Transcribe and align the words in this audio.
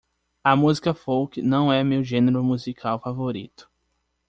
A 0.43 0.55
música 0.55 0.95
folk 0.95 1.43
não 1.43 1.71
é 1.71 1.83
meu 1.83 2.03
gênero 2.03 2.43
musical 2.43 2.99
favorito. 2.99 3.69